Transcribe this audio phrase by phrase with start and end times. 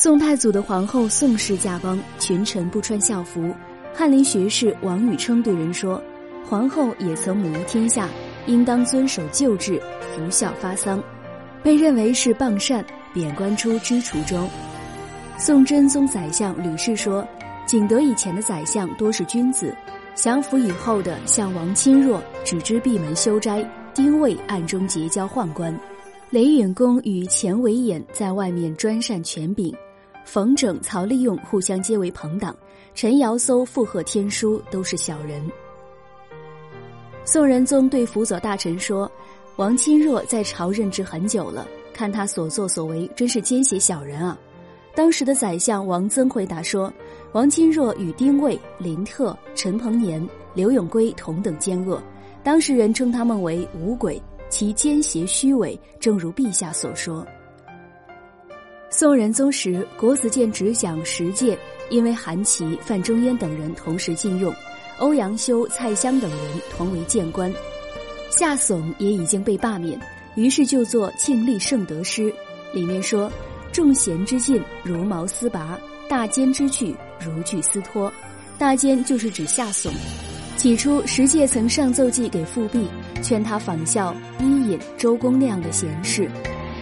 [0.00, 3.52] 宋太祖的皇后宋氏驾崩，群臣不穿孝服。
[3.92, 6.00] 翰林学士王禹称对人说
[6.48, 8.08] ：“皇后也曾母仪天下，
[8.46, 9.82] 应当遵守旧制，
[10.14, 11.02] 服孝发丧。”
[11.64, 14.48] 被认为是谤善，贬官出知厨中。
[15.36, 17.26] 宋真宗宰相吕氏说
[17.66, 19.76] ：“景德以前的宰相多是君子，
[20.14, 25.76] 降服以后的像王钦若，只知闭门修斋；丁谓暗中结交宦官。”
[26.30, 29.74] 雷允公与钱维演在外面专擅权柄，
[30.30, 32.54] 冯拯、曹利用互相皆为朋党，
[32.94, 35.42] 陈尧搜附和天书都是小人。
[37.24, 39.10] 宋仁宗对辅佐大臣说
[39.56, 44.38] ：“王钦若在朝任职很久了，看他所作所为，真是奸邪小人啊！”
[44.94, 46.92] 当时的宰相王曾回答说
[47.32, 52.02] ：“王钦若与丁谓、林特、陈鹏年、刘永圭同等奸恶，
[52.44, 57.26] 当事人称他们为五鬼。”其奸邪虚伪，正如陛下所说。
[58.90, 61.56] 宋仁宗时，国子监只讲十戒
[61.90, 64.52] 因为韩琦、范仲淹等人同时禁用，
[64.96, 67.52] 欧阳修、蔡襄等人同为谏官，
[68.30, 70.00] 夏悚也已经被罢免，
[70.36, 72.32] 于是就作《庆历圣德诗》，
[72.72, 73.30] 里面说
[73.72, 75.78] ：“众贤之进，如毛丝拔；
[76.08, 78.12] 大奸之去，如锯丝脱。”
[78.56, 79.90] 大奸就是指夏悚。
[80.56, 82.88] 起初，石介曾上奏记给富弼，
[83.22, 86.28] 劝他仿效伊尹、周公那样的贤士。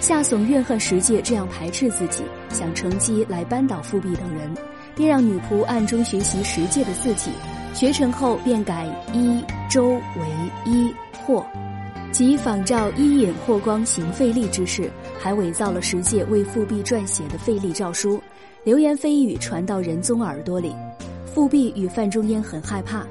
[0.00, 4.54] 夏悚怨恨石介这样排斥自己，想乘机来扳倒富弼等人，
[4.94, 7.30] 便让女仆暗中学习石介的字体，
[7.74, 10.26] 学成后便改伊、周为
[10.64, 11.44] 伊、霍，
[12.12, 18.22] 即仿照伊尹、霍光行废立之事，还伪造了石介为富弼撰写的废立诏书，
[18.62, 20.72] 流言蜚语传到仁宗耳朵里，
[21.34, 23.04] 富弼与范仲淹很害怕。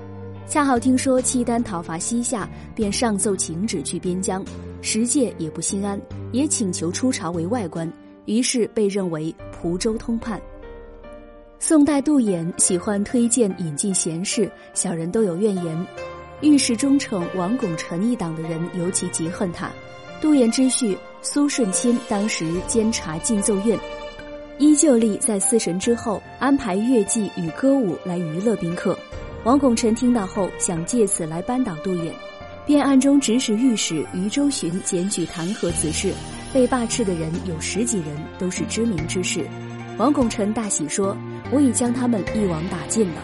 [0.48, 4.46] 恰好听说契丹讨伐西夏，便上奏请旨去边疆。
[4.82, 6.00] 石介也不心安，
[6.32, 7.92] 也请求出朝为外官，
[8.26, 10.40] 于是被认为蒲州通判。
[11.58, 15.88] 宋代杜衍喜欢推荐引进贤士，小人都有怨言。
[16.42, 19.72] 御史中丞王拱辰一党的人尤其嫉恨他。
[20.22, 23.78] 杜衍之婿苏顺钦当时监察进奏院，
[24.60, 28.98] 依旧立在四神之后安排乐伎与歌舞来娱乐宾客。
[29.46, 32.12] 王拱辰听到后，想借此来扳倒杜衍，
[32.66, 36.12] 便暗中指使御史余周循检举弹劾此事。
[36.52, 38.08] 被罢斥的人有十几人，
[38.40, 39.46] 都是知名之士。
[40.00, 41.16] 王拱辰大喜说
[41.54, 43.22] ：“我已将他们一网打尽了。”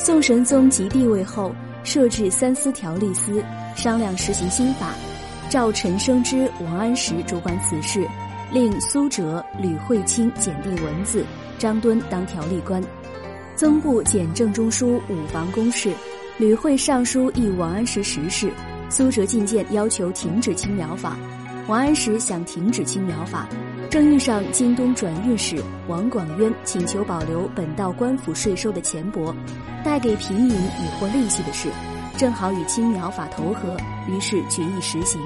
[0.00, 1.54] 宋神宗即帝位后，
[1.84, 3.44] 设置三司条例司，
[3.76, 4.94] 商量实行新法，
[5.50, 8.08] 召陈生之、王安石主管此事，
[8.50, 11.22] 令苏辙、吕惠卿检定文字，
[11.58, 12.82] 张敦当条例官。
[13.60, 15.92] 曾部检正中书五房公事，
[16.38, 18.50] 吕惠上书议王安石实事，
[18.88, 21.14] 苏辙进谏要求停止青苗法，
[21.68, 23.46] 王安石想停止青苗法，
[23.90, 29.30] 正遇上京东转运使王广渊请求保留本道官府税收的钱帛，
[29.84, 31.68] 带给平民以获利息的事，
[32.16, 33.76] 正好与青苗法投合，
[34.08, 35.20] 于是决议实行。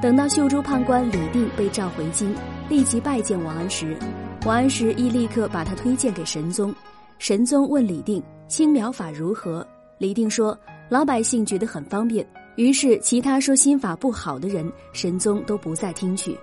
[0.00, 2.32] 等到秀州判官李定被召回京，
[2.68, 3.98] 立即拜见王安石，
[4.44, 6.72] 王安石亦立刻把他推荐给神宗。
[7.18, 9.66] 神宗问李定：“青苗法如何？”
[9.98, 10.56] 李定说
[10.90, 16.36] ：“老百姓觉得很方便。”于是，其他说新法不好的人，神宗都不再听取。